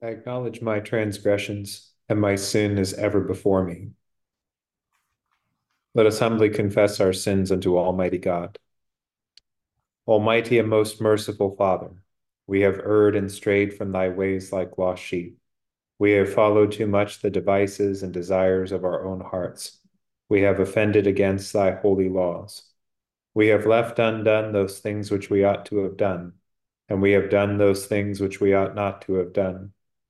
[0.00, 3.90] I acknowledge my transgressions, and my sin is ever before me.
[5.92, 8.60] Let us humbly confess our sins unto Almighty God.
[10.06, 11.90] Almighty and most merciful Father,
[12.46, 15.36] we have erred and strayed from thy ways like lost sheep.
[15.98, 19.80] We have followed too much the devices and desires of our own hearts.
[20.28, 22.62] We have offended against thy holy laws.
[23.34, 26.34] We have left undone those things which we ought to have done,
[26.88, 29.72] and we have done those things which we ought not to have done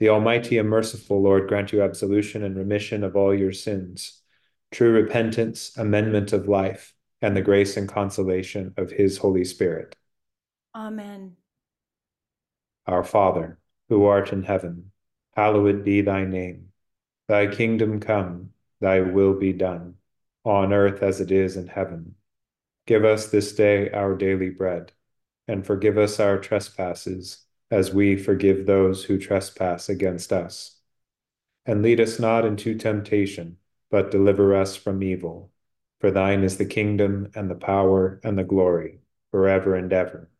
[0.00, 4.22] The Almighty and merciful Lord grant you absolution and remission of all your sins,
[4.70, 9.94] true repentance, amendment of life, and the grace and consolation of his Holy Spirit.
[10.74, 11.36] Amen.
[12.86, 13.58] Our Father,
[13.90, 14.90] who art in heaven,
[15.36, 16.68] hallowed be thy name.
[17.28, 19.96] Thy kingdom come, thy will be done,
[20.44, 22.14] on earth as it is in heaven.
[22.86, 24.92] Give us this day our daily bread,
[25.46, 30.76] and forgive us our trespasses as we forgive those who trespass against us.
[31.66, 33.58] And lead us not into temptation,
[33.90, 35.52] but deliver us from evil.
[36.00, 40.30] For thine is the kingdom, and the power, and the glory, forever and ever.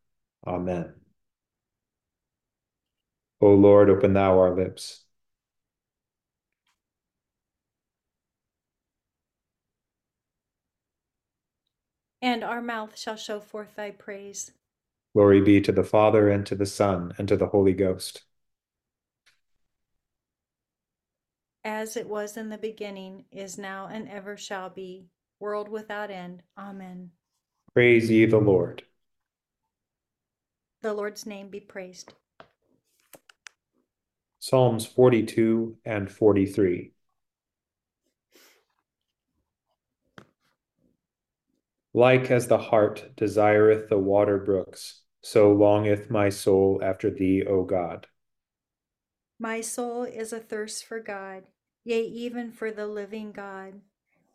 [0.47, 0.95] Amen.
[3.41, 5.05] O Lord, open thou our lips.
[12.23, 14.53] And our mouth shall show forth thy praise.
[15.15, 18.23] Glory be to the Father, and to the Son, and to the Holy Ghost.
[21.65, 25.07] As it was in the beginning, is now, and ever shall be,
[25.41, 26.43] world without end.
[26.57, 27.11] Amen.
[27.75, 28.85] Praise ye the Lord.
[30.83, 32.15] The Lord's name be praised.
[34.39, 36.93] Psalms 42 and 43.
[41.93, 47.65] Like as the hart desireth the water brooks, so longeth my soul after thee, O
[47.65, 48.07] God.
[49.39, 51.45] My soul is athirst for God,
[51.85, 53.81] yea, even for the living God.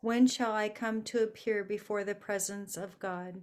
[0.01, 3.41] When shall I come to appear before the presence of God?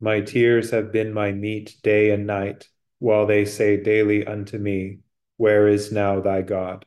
[0.00, 5.00] My tears have been my meat day and night, while they say daily unto me,
[5.36, 6.86] Where is now thy God?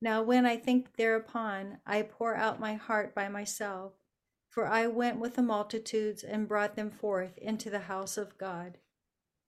[0.00, 3.94] Now, when I think thereupon, I pour out my heart by myself,
[4.54, 8.78] for I went with the multitudes and brought them forth into the house of God.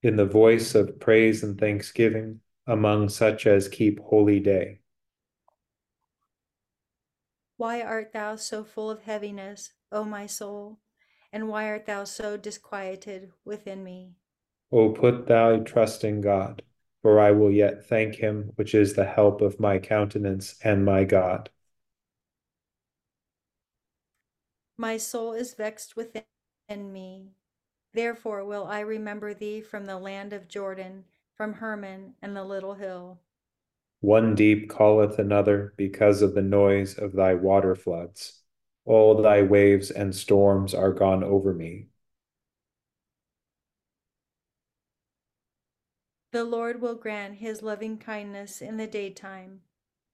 [0.02, 4.80] In the voice of praise and thanksgiving, among such as keep holy day.
[7.56, 10.80] Why art thou so full of heaviness, O my soul?
[11.32, 14.16] And why art thou so disquieted within me?
[14.72, 16.62] O put thy trust in God
[17.06, 21.04] for I will yet thank him, which is the help of my countenance and my
[21.04, 21.50] God.
[24.78, 26.24] My soul is vexed within
[26.68, 27.32] me.
[27.94, 31.04] Therefore will I remember thee from the land of Jordan,
[31.34, 33.20] from Hermon and the little hill.
[34.00, 38.42] One deep calleth another because of the noise of thy water floods.
[38.84, 41.88] All thy waves and storms are gone over me.
[46.32, 49.62] The Lord will grant his loving kindness in the daytime,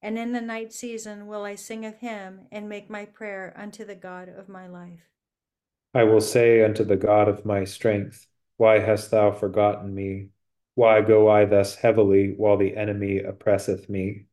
[0.03, 3.85] and in the night season will I sing of him and make my prayer unto
[3.85, 5.09] the God of my life.
[5.95, 8.27] I will say unto the God of my strength,
[8.57, 10.29] Why hast thou forgotten me?
[10.75, 14.25] Why go I thus heavily while the enemy oppresseth me?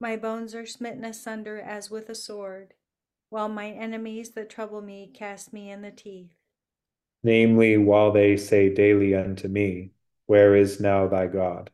[0.00, 2.74] My bones are smitten asunder as with a sword,
[3.30, 6.34] while my enemies that trouble me cast me in the teeth.
[7.22, 9.92] Namely, while they say daily unto me,
[10.26, 11.70] where is now thy God?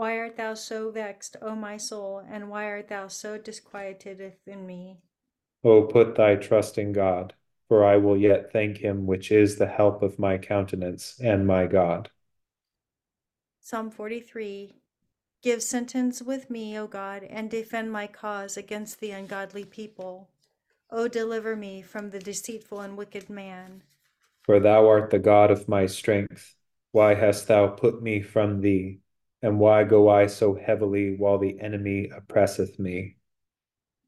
[0.00, 4.66] Why art thou so vexed, O my soul, and why art thou so disquieted in
[4.66, 5.02] me?
[5.62, 7.34] O put thy trust in God,
[7.68, 11.66] for I will yet thank him which is the help of my countenance and my
[11.66, 12.08] God.
[13.60, 14.72] Psalm 43
[15.42, 20.30] Give sentence with me, O God, and defend my cause against the ungodly people.
[20.88, 23.82] O deliver me from the deceitful and wicked man.
[24.40, 26.54] For thou art the God of my strength.
[26.90, 29.00] Why hast thou put me from thee?
[29.42, 33.18] And why go I so heavily while the enemy oppresseth me?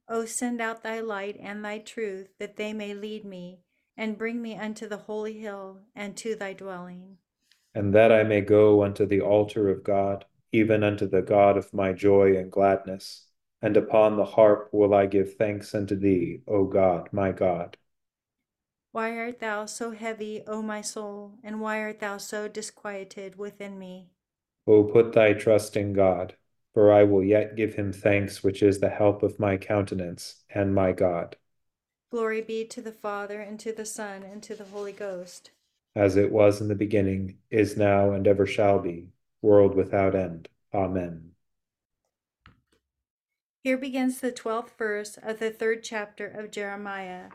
[0.09, 3.65] O send out thy light and thy truth, that they may lead me,
[3.97, 7.19] and bring me unto the holy hill and to thy dwelling.
[7.75, 11.75] and that I may go unto the altar of God, even unto the God of
[11.75, 13.27] my joy and gladness.
[13.61, 17.77] And upon the harp will I give thanks unto thee, O God, my God.
[18.93, 23.77] Why art thou so heavy, O my soul, and why art thou so disquieted within
[23.77, 24.13] me?
[24.67, 26.37] O put thy trust in God,
[26.73, 30.75] for I will yet give him thanks, which is the help of my countenance and
[30.75, 31.37] my God.
[32.11, 35.51] Glory be to the Father, and to the Son, and to the Holy Ghost.
[35.97, 39.09] As it was in the beginning, is now, and ever shall be,
[39.41, 40.49] world without end.
[40.73, 41.33] Amen.
[43.63, 47.31] Here begins the twelfth verse of the third chapter of Jeremiah.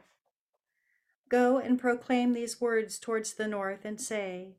[1.30, 4.56] Go and proclaim these words towards the north, and say,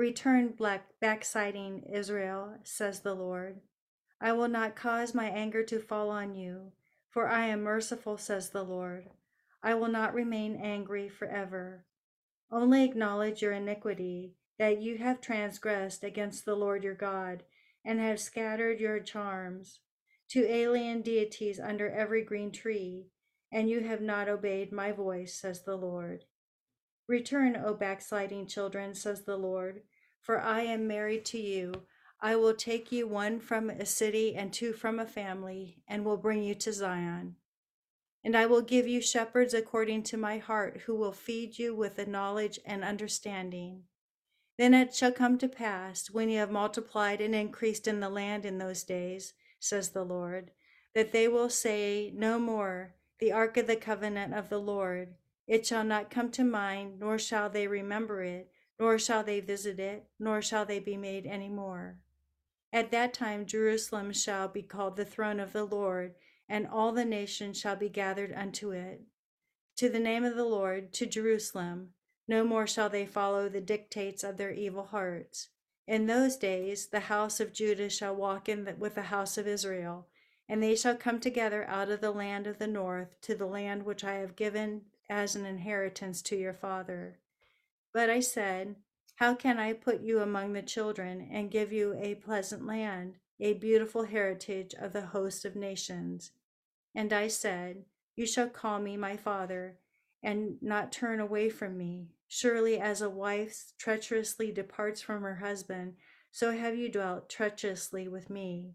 [0.00, 3.60] Return, black backsliding Israel, says the Lord.
[4.18, 6.72] I will not cause my anger to fall on you,
[7.10, 9.10] for I am merciful, says the Lord.
[9.62, 11.84] I will not remain angry forever.
[12.50, 17.42] Only acknowledge your iniquity, that you have transgressed against the Lord your God,
[17.84, 19.80] and have scattered your charms
[20.30, 23.10] to alien deities under every green tree
[23.52, 26.24] and you have not obeyed my voice, says the Lord.
[27.06, 29.82] Return, O backsliding children, says the Lord,
[30.20, 31.72] for I am married to you.
[32.20, 36.18] I will take you one from a city and two from a family, and will
[36.18, 37.36] bring you to Zion.
[38.22, 41.96] And I will give you shepherds according to my heart, who will feed you with
[41.96, 43.84] the knowledge and understanding.
[44.58, 48.44] Then it shall come to pass, when you have multiplied and increased in the land
[48.44, 50.50] in those days, says the Lord,
[50.94, 55.14] that they will say no more, the ark of the covenant of the Lord.
[55.46, 59.78] It shall not come to mind, nor shall they remember it, nor shall they visit
[59.78, 61.98] it, nor shall they be made any more.
[62.72, 66.14] At that time Jerusalem shall be called the throne of the Lord,
[66.48, 69.02] and all the nations shall be gathered unto it.
[69.76, 71.90] To the name of the Lord, to Jerusalem,
[72.26, 75.50] no more shall they follow the dictates of their evil hearts.
[75.86, 80.08] In those days the house of Judah shall walk in with the house of Israel
[80.50, 83.84] and they shall come together out of the land of the north to the land
[83.84, 87.19] which I have given as an inheritance to your father.
[87.92, 88.76] But I said,
[89.16, 93.54] How can I put you among the children and give you a pleasant land, a
[93.54, 96.30] beautiful heritage of the host of nations?
[96.94, 97.84] And I said,
[98.14, 99.78] You shall call me my father,
[100.22, 102.08] and not turn away from me.
[102.28, 105.94] Surely, as a wife treacherously departs from her husband,
[106.30, 108.74] so have you dwelt treacherously with me.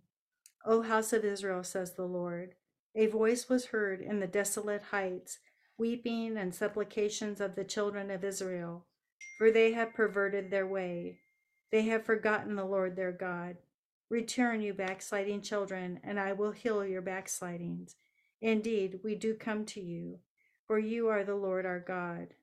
[0.66, 2.56] O house of Israel, says the Lord.
[2.96, 5.40] A voice was heard in the desolate heights,
[5.78, 8.86] weeping and supplications of the children of Israel,
[9.38, 11.18] for they have perverted their way.
[11.72, 13.58] They have forgotten the Lord their God.
[14.10, 17.96] Return, you backsliding children, and I will heal your backslidings.
[18.42, 20.20] Indeed, we do come to you,
[20.68, 22.36] for you are the Lord our God.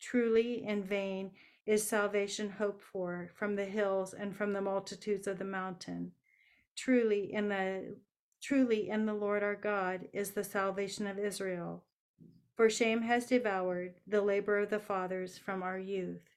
[0.00, 1.32] Truly, in vain
[1.66, 6.12] is salvation hoped for from the hills and from the multitudes of the mountain.
[6.76, 7.96] Truly in the
[8.40, 11.82] truly in the Lord our God is the salvation of Israel.
[12.58, 16.28] For shame has devoured the labor of the fathers from our youth.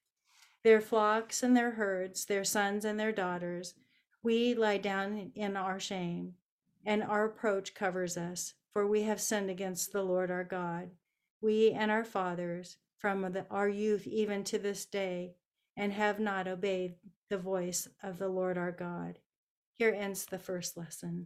[0.63, 3.73] Their flocks and their herds, their sons and their daughters,
[4.21, 6.35] we lie down in our shame,
[6.85, 10.91] and our approach covers us, for we have sinned against the Lord our God,
[11.41, 15.33] we and our fathers, from the, our youth even to this day,
[15.75, 16.93] and have not obeyed
[17.29, 19.17] the voice of the Lord our God.
[19.73, 21.25] Here ends the first lesson.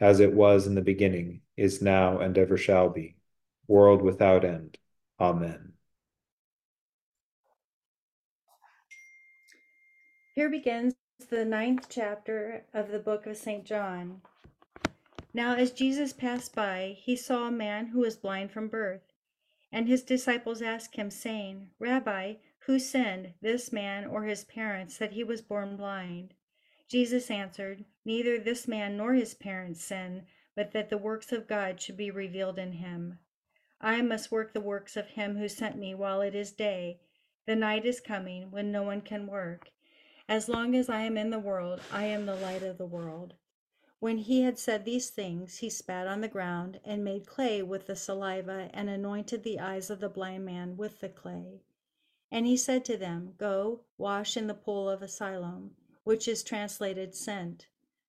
[0.00, 3.16] as it was in the beginning, is now, and ever shall be,
[3.68, 4.78] world without end.
[5.20, 5.72] Amen.
[10.34, 10.94] Here begins
[11.30, 13.64] the ninth chapter of the book of St.
[13.64, 14.20] John.
[15.32, 19.12] Now, as Jesus passed by, he saw a man who was blind from birth.
[19.72, 22.34] And his disciples asked him, saying, Rabbi,
[22.66, 26.34] Who sinned, this man or his parents, that he was born blind?
[26.88, 31.80] Jesus answered, Neither this man nor his parents sin, but that the works of God
[31.80, 33.18] should be revealed in him.
[33.80, 37.00] I must work the works of him who sent me while it is day.
[37.46, 39.70] The night is coming when no one can work.
[40.28, 43.34] As long as I am in the world, I am the light of the world.
[43.98, 47.86] When he had said these things, he spat on the ground and made clay with
[47.86, 51.62] the saliva and anointed the eyes of the blind man with the clay.
[52.30, 57.14] And he said to them, Go, wash in the pool of Siloam, which is translated
[57.14, 57.66] sent.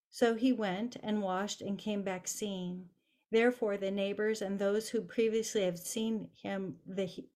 [0.10, 2.90] So he went and washed and came back seeing.
[3.32, 7.28] Therefore, the neighbors and those who previously had seen him that he,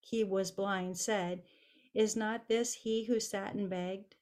[0.00, 1.42] he was blind said,
[1.94, 4.14] Is not this he who sat and begged?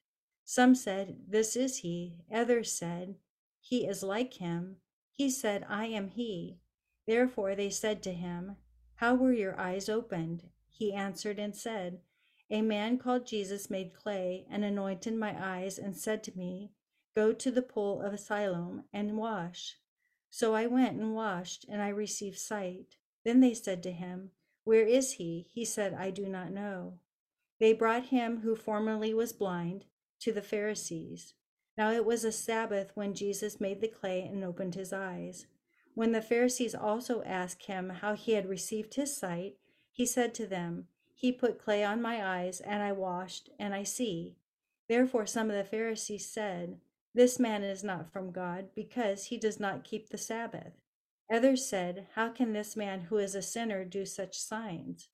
[0.45, 2.15] Some said, This is he.
[2.33, 3.15] Others said,
[3.59, 4.77] He is like him.
[5.13, 6.57] He said, I am he.
[7.05, 8.55] Therefore they said to him,
[8.95, 10.49] How were your eyes opened?
[10.69, 11.99] He answered and said,
[12.51, 16.73] A man called Jesus made clay and anointed my eyes and said to me,
[17.15, 19.77] Go to the pool of Siloam and wash.
[20.29, 22.97] So I went and washed, and I received sight.
[23.23, 24.31] Then they said to him,
[24.65, 25.47] Where is he?
[25.53, 26.99] He said, I do not know.
[27.59, 29.85] They brought him who formerly was blind
[30.19, 31.33] to the Pharisees.
[31.77, 35.45] Now it was a Sabbath when Jesus made the clay and opened his eyes.
[35.93, 39.55] When the Pharisees also asked him how he had received his sight,
[39.91, 40.87] he said to them,
[41.21, 44.35] He put clay on my eyes, and I washed, and I see.
[44.89, 46.79] Therefore some of the Pharisees said,
[47.13, 50.73] this man is not from God, because he does not keep the Sabbath.
[51.31, 55.09] Others said, How can this man who is a sinner do such signs?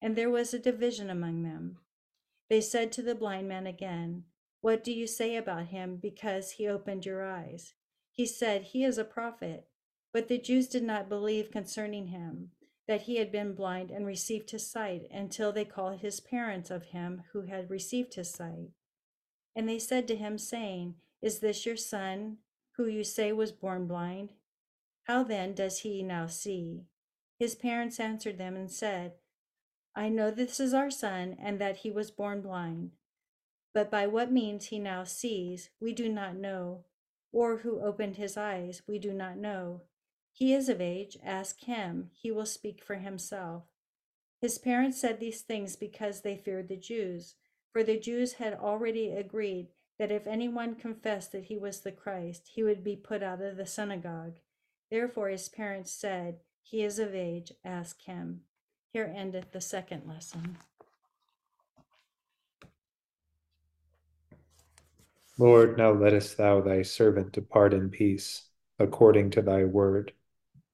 [0.00, 1.78] And there was a division among them.
[2.48, 4.24] They said to the blind man again,
[4.62, 7.74] What do you say about him because he opened your eyes?
[8.10, 9.68] He said, He is a prophet.
[10.12, 12.50] But the Jews did not believe concerning him
[12.88, 16.86] that he had been blind and received his sight until they called his parents of
[16.86, 18.70] him who had received his sight.
[19.54, 22.38] And they said to him, saying, is this your son,
[22.76, 24.32] who you say was born blind?
[25.04, 26.82] How then does he now see?
[27.38, 29.12] His parents answered them and said,
[29.94, 32.92] I know this is our son, and that he was born blind.
[33.74, 36.84] But by what means he now sees, we do not know,
[37.30, 39.82] or who opened his eyes, we do not know.
[40.32, 43.64] He is of age, ask him, he will speak for himself.
[44.40, 47.36] His parents said these things because they feared the Jews,
[47.72, 52.50] for the Jews had already agreed that if anyone confessed that he was the Christ,
[52.54, 54.38] he would be put out of the synagogue.
[54.90, 58.40] Therefore his parents said, He is of age, ask him.
[58.92, 60.58] Here endeth the second lesson.
[65.38, 68.48] Lord, now lettest thou thy servant depart in peace,
[68.78, 70.12] according to thy word.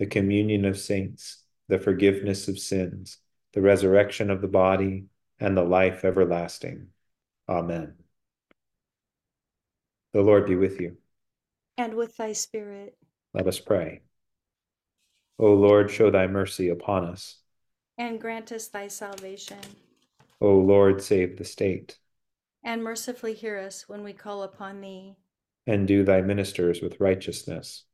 [0.00, 3.18] the communion of saints, the forgiveness of sins,
[3.52, 5.04] the resurrection of the body,
[5.38, 6.86] and the life everlasting.
[7.46, 7.94] Amen.
[10.14, 10.96] The Lord be with you.
[11.76, 12.96] And with thy spirit.
[13.34, 14.00] Let us pray.
[15.38, 17.36] O Lord, show thy mercy upon us.
[17.98, 19.60] And grant us thy salvation.
[20.40, 21.98] O Lord, save the state.
[22.64, 25.16] And mercifully hear us when we call upon thee.
[25.66, 27.84] And do thy ministers with righteousness.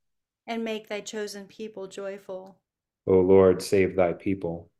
[0.47, 2.59] And make thy chosen people joyful.
[3.07, 4.71] O Lord, save thy people.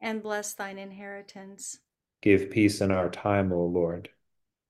[0.00, 1.80] And bless thine inheritance.
[2.22, 4.10] Give peace in our time, O Lord.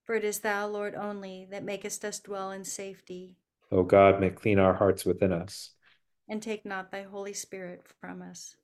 [0.05, 3.35] For it is thou, Lord, only that makest us dwell in safety.
[3.71, 5.71] O God, may clean our hearts within us.
[6.27, 8.55] And take not thy Holy Spirit from us.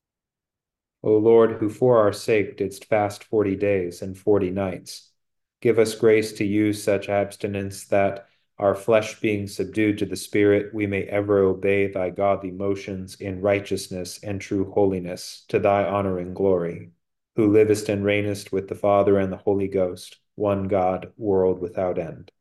[1.03, 5.11] O Lord, who for our sake didst fast forty days and forty nights,
[5.61, 10.73] give us grace to use such abstinence that, our flesh being subdued to the Spirit,
[10.73, 16.19] we may ever obey thy godly motions in righteousness and true holiness, to thy honor
[16.19, 16.91] and glory
[17.35, 21.99] who livest and reignest with the Father and the Holy Ghost, one God, world without
[21.99, 22.31] end.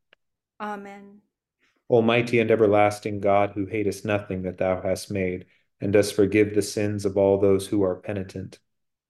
[0.60, 1.20] Amen.
[1.90, 5.46] Almighty and everlasting God, who hatest nothing that thou hast made,
[5.80, 8.58] and dost forgive the sins of all those who are penitent,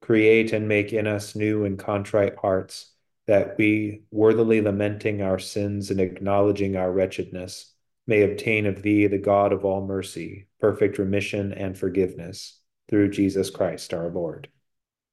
[0.00, 2.93] create and make in us new and contrite hearts,
[3.26, 7.72] that we, worthily lamenting our sins and acknowledging our wretchedness,
[8.06, 13.48] may obtain of thee, the God of all mercy, perfect remission and forgiveness, through Jesus
[13.48, 14.48] Christ our Lord.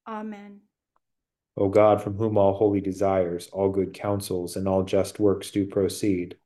[0.05, 0.61] Amen.
[1.55, 5.65] O God, from whom all holy desires, all good counsels, and all just works do
[5.65, 6.37] proceed,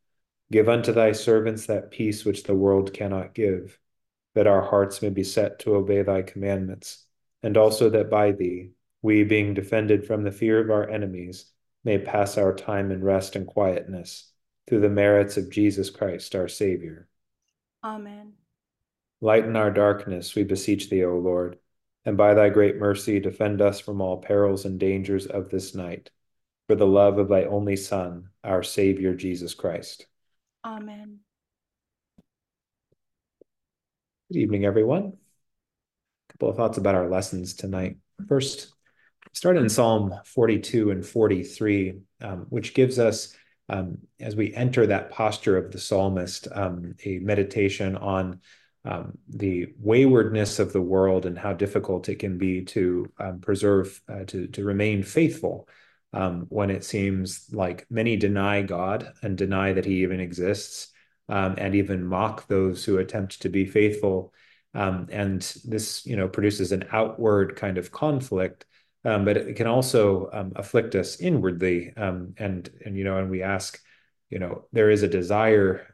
[0.51, 3.79] give unto thy servants that peace which the world cannot give,
[4.35, 7.05] that our hearts may be set to obey thy commandments,
[7.41, 11.45] and also that by thee, we, being defended from the fear of our enemies,
[11.85, 14.31] may pass our time in rest and quietness,
[14.67, 17.07] through the merits of Jesus Christ our Saviour.
[17.83, 18.33] Amen.
[19.21, 21.57] Lighten our darkness, we beseech thee, O Lord
[22.05, 26.11] and by thy great mercy defend us from all perils and dangers of this night,
[26.67, 30.05] for the love of thy only Son, our Savior Jesus Christ.
[30.63, 31.19] Amen.
[34.31, 35.13] Good evening, everyone.
[36.29, 37.97] A couple of thoughts about our lessons tonight.
[38.27, 38.73] First,
[39.35, 43.35] start in Psalm 42 and 43, um, which gives us,
[43.67, 48.39] um, as we enter that posture of the psalmist, um, a meditation on
[48.85, 54.01] um, the waywardness of the world and how difficult it can be to um, preserve,
[54.07, 55.67] uh, to, to remain faithful
[56.13, 60.93] um, when it seems like many deny God and deny that he even exists
[61.27, 64.31] and even mock those who attempt to be faithful.
[64.73, 68.65] And this, you know, produces an outward kind of conflict,
[69.05, 71.93] um, but it can also afflict us inwardly.
[71.95, 73.79] and, and, you know, and we ask,
[74.29, 75.87] you know, there is a desire,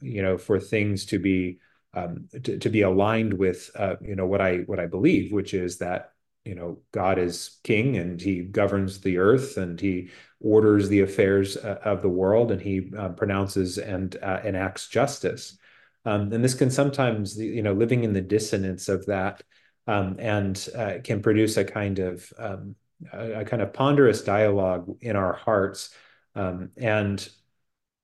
[0.00, 1.58] you know, for things to be
[1.96, 5.54] um, to, to, be aligned with uh, you know what I what I believe, which
[5.54, 6.12] is that
[6.44, 11.56] you know God is king and he governs the earth and he orders the affairs
[11.56, 15.56] uh, of the world and he uh, pronounces and uh, enacts justice.
[16.04, 19.42] Um, and this can sometimes you know living in the dissonance of that
[19.86, 22.76] um, and uh, can produce a kind of um,
[23.12, 25.90] a, a, kind of ponderous dialogue in our hearts.
[26.34, 27.28] Um, and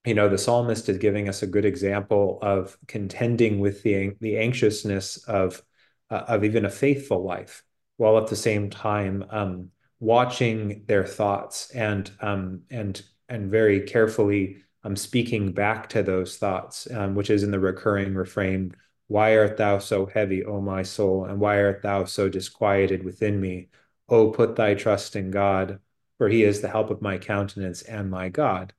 [0.05, 4.39] you know the psalmist is giving us a good example of contending with the the
[4.39, 5.63] anxiousness of
[6.11, 7.63] uh, of even a faithful life
[7.97, 14.59] while at the same time um, watching their thoughts and um, and and very carefully
[14.85, 18.75] um, speaking back to those thoughts um, which is in the recurring refrain
[19.11, 23.41] why art thou so heavy o my soul and why art thou so disquieted within
[23.41, 23.69] me
[24.09, 25.81] o put thy trust in god
[26.19, 28.73] for he is the help of my countenance and my god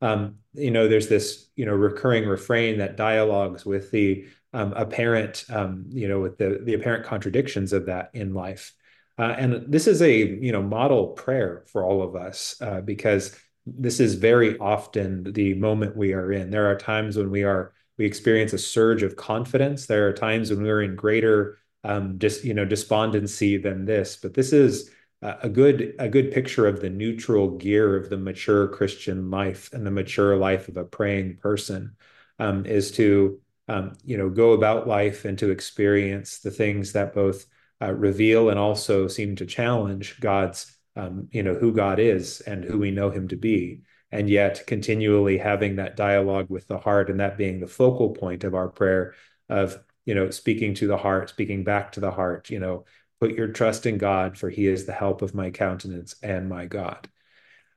[0.00, 5.44] um, you know, there's this, you know, recurring refrain that dialogues with the um, apparent,
[5.50, 8.74] um, you know, with the the apparent contradictions of that in life.
[9.18, 13.34] Uh, and this is a, you know, model prayer for all of us uh, because
[13.64, 16.50] this is very often the moment we are in.
[16.50, 19.86] There are times when we are we experience a surge of confidence.
[19.86, 24.16] There are times when we're in greater um, just you know despondency than this.
[24.16, 24.90] But this is
[25.22, 29.86] a good a good picture of the neutral gear of the mature Christian life and
[29.86, 31.96] the mature life of a praying person
[32.38, 37.14] um, is to um, you know go about life and to experience the things that
[37.14, 37.46] both
[37.80, 42.64] uh, reveal and also seem to challenge God's um, you know who God is and
[42.64, 47.10] who we know Him to be, and yet continually having that dialogue with the heart
[47.10, 49.14] and that being the focal point of our prayer
[49.48, 52.84] of you know speaking to the heart, speaking back to the heart, you know
[53.20, 56.66] Put your trust in God, for he is the help of my countenance and my
[56.66, 57.08] God.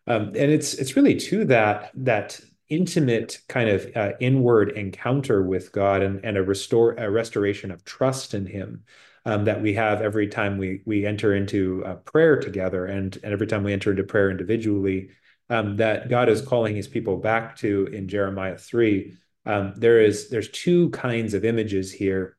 [0.05, 5.71] Um, and it's it's really to that that intimate kind of uh, inward encounter with
[5.71, 8.83] God and, and a restore a restoration of trust in Him
[9.25, 13.47] um, that we have every time we we enter into prayer together and and every
[13.47, 15.11] time we enter into prayer individually.
[15.51, 19.17] Um, that God is calling His people back to in Jeremiah three.
[19.45, 22.38] Um, there is there's two kinds of images here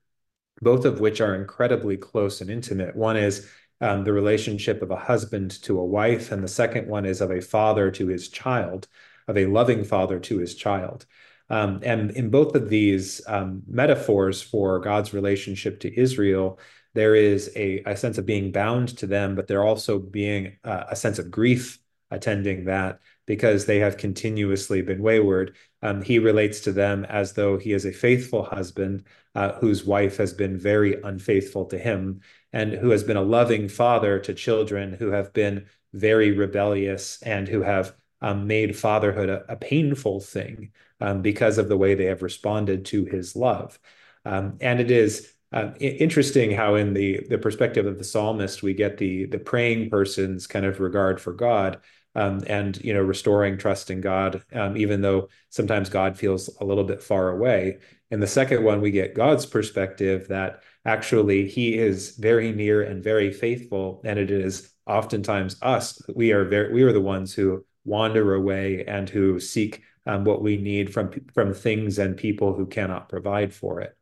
[0.62, 2.94] both of which are incredibly close and intimate.
[2.94, 3.48] One is
[3.80, 7.30] um, the relationship of a husband to a wife, and the second one is of
[7.30, 8.88] a father to his child,
[9.26, 11.06] of a loving father to his child.
[11.48, 16.60] Um, and in both of these um, metaphors for God's relationship to Israel,
[16.94, 20.84] there is a, a, sense of being bound to them, but there also being uh,
[20.90, 21.78] a sense of grief
[22.10, 25.56] attending that because they have continuously been wayward.
[25.82, 30.16] Um, he relates to them as though he is a faithful husband uh, whose wife
[30.16, 32.20] has been very unfaithful to him
[32.52, 37.46] and who has been a loving father to children who have been very rebellious and
[37.48, 42.04] who have um, made fatherhood a, a painful thing um, because of the way they
[42.06, 43.78] have responded to his love.
[44.24, 48.72] Um, and it is um, interesting how in the the perspective of the psalmist we
[48.72, 51.80] get the the praying person's kind of regard for God
[52.14, 56.64] um, and you know restoring trust in God, um, even though sometimes God feels a
[56.64, 57.78] little bit far away.
[58.10, 63.02] In the second one, we get God's perspective that actually He is very near and
[63.02, 67.64] very faithful, and it is oftentimes us we are very we are the ones who
[67.84, 72.66] wander away and who seek um, what we need from from things and people who
[72.66, 73.96] cannot provide for it.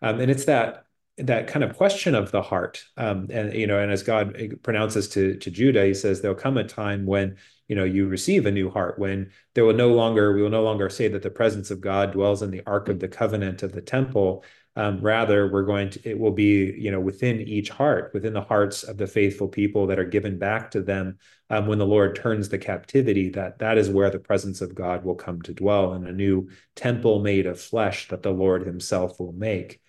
[0.00, 0.84] Um, and it's that
[1.18, 5.08] that kind of question of the heart um, and you know and as god pronounces
[5.08, 8.50] to to judah he says there'll come a time when you know you receive a
[8.50, 11.70] new heart when there will no longer we will no longer say that the presence
[11.70, 14.44] of god dwells in the ark of the covenant of the temple.
[14.76, 18.42] Um, rather we're going to it will be you know within each heart within the
[18.42, 21.18] hearts of the faithful people that are given back to them
[21.50, 25.04] um, when the lord turns the captivity that that is where the presence of god
[25.04, 29.18] will come to dwell in a new temple made of flesh that the lord himself
[29.18, 29.80] will make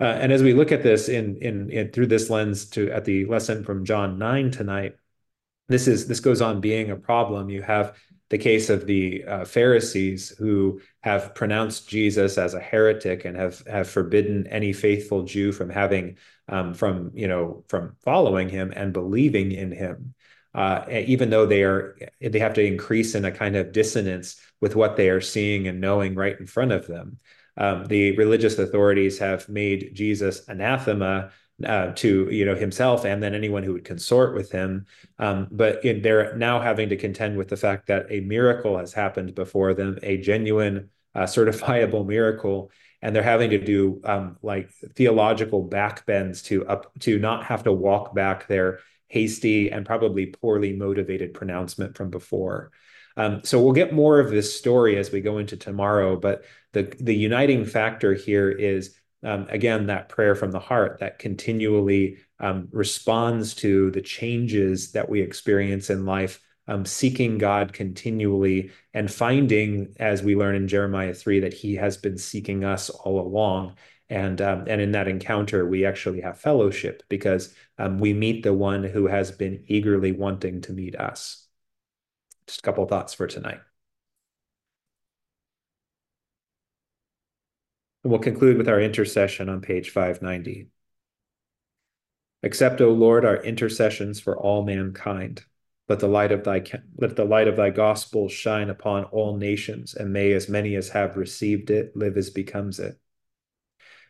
[0.00, 3.04] uh, and as we look at this in, in, in through this lens to at
[3.04, 4.96] the lesson from John 9 tonight,
[5.68, 7.50] this is this goes on being a problem.
[7.50, 7.96] You have
[8.30, 13.62] the case of the uh, Pharisees who have pronounced Jesus as a heretic and have
[13.66, 16.16] have forbidden any faithful Jew from having
[16.48, 20.14] um, from you know from following him and believing in him.
[20.52, 24.74] Uh, even though they are they have to increase in a kind of dissonance with
[24.74, 27.18] what they are seeing and knowing right in front of them
[27.60, 31.30] um, the religious authorities have made Jesus anathema
[31.64, 34.86] uh, to you know himself and then anyone who would consort with him.
[35.18, 38.94] Um, but in, they're now having to contend with the fact that a miracle has
[38.94, 42.70] happened before them, a genuine, uh, certifiable miracle,
[43.02, 47.72] and they're having to do um, like theological backbends to up to not have to
[47.72, 52.70] walk back their hasty and probably poorly motivated pronouncement from before.
[53.20, 56.84] Um, so we'll get more of this story as we go into tomorrow, but the
[57.00, 62.68] the uniting factor here is um, again that prayer from the heart that continually um,
[62.72, 69.94] responds to the changes that we experience in life um, seeking god continually and finding
[69.98, 73.74] as we learn in jeremiah 3 that he has been seeking us all along.
[74.08, 78.54] And um, and in that encounter we actually have fellowship because um, we meet the
[78.54, 81.49] one who has been eagerly wanting to meet us
[82.50, 83.60] just a couple thoughts for tonight
[88.02, 90.68] And we'll conclude with our intercession on page 590.
[92.42, 95.44] Accept, O Lord, our intercessions for all mankind.
[95.86, 96.64] Let the light of thy
[96.96, 100.88] let the light of thy gospel shine upon all nations, and may as many as
[100.90, 102.98] have received it live as becomes it.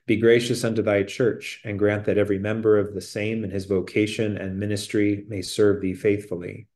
[0.06, 3.64] Be gracious unto thy church, and grant that every member of the same in his
[3.64, 6.68] vocation and ministry may serve thee faithfully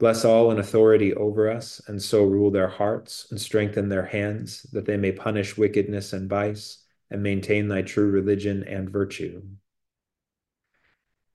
[0.00, 4.62] Bless all in authority over us, and so rule their hearts and strengthen their hands,
[4.72, 9.42] that they may punish wickedness and vice, and maintain thy true religion and virtue.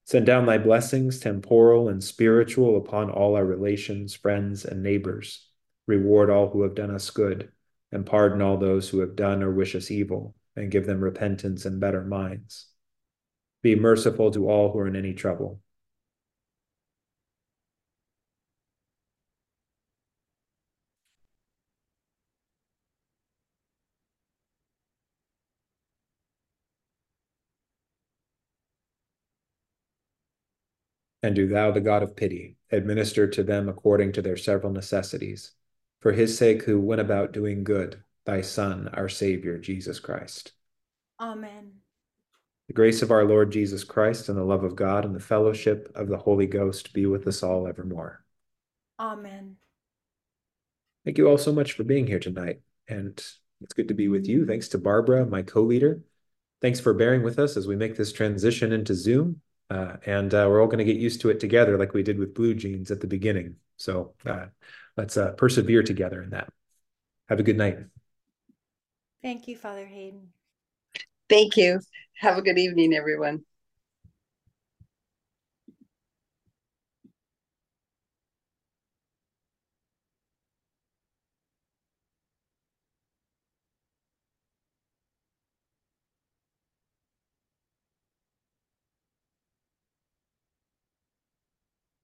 [0.03, 5.47] Send down thy blessings, temporal and spiritual, upon all our relations, friends, and neighbors.
[5.85, 7.51] Reward all who have done us good,
[7.91, 11.65] and pardon all those who have done or wish us evil, and give them repentance
[11.65, 12.65] and better minds.
[13.61, 15.61] Be merciful to all who are in any trouble
[31.25, 35.53] And do thou, the God of pity, administer to them according to their several necessities,
[35.99, 40.51] for his sake who went about doing good, thy Son, our Savior, Jesus Christ.
[41.19, 41.77] Amen.
[42.67, 45.91] The grace of our Lord Jesus Christ and the love of God and the fellowship
[45.95, 48.23] of the Holy Ghost be with us all evermore.
[48.99, 49.55] Amen.
[51.05, 52.61] Thank you all so much for being here tonight.
[52.87, 53.19] And
[53.61, 54.45] it's good to be with you.
[54.45, 56.03] Thanks to Barbara, my co leader.
[56.61, 59.41] Thanks for bearing with us as we make this transition into Zoom.
[59.69, 62.19] Uh, and uh, we're all going to get used to it together, like we did
[62.19, 63.55] with BlueJeans at the beginning.
[63.77, 64.47] So uh,
[64.95, 66.49] let's uh, persevere together in that.
[67.29, 67.79] Have a good night.
[69.23, 70.29] Thank you, Father Hayden.
[71.29, 71.79] Thank you.
[72.19, 73.43] Have a good evening, everyone.